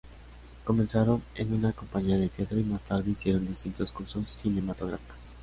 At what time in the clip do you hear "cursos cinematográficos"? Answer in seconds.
3.91-5.19